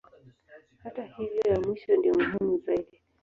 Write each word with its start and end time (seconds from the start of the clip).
Hata 0.83 1.03
hivyo 1.03 1.41
ya 1.51 1.59
mwisho 1.59 1.95
ndiyo 1.97 2.13
muhimu 2.13 2.57
zaidi. 2.65 2.97